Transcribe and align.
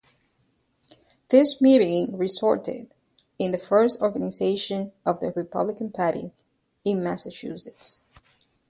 This 1.29 1.61
meeting 1.61 2.17
resulted 2.17 2.91
in 3.37 3.51
the 3.51 3.59
first 3.59 4.01
organization 4.01 4.93
of 5.05 5.19
the 5.19 5.31
Republican 5.35 5.91
Party 5.91 6.31
in 6.83 7.03
Massachusetts. 7.03 8.01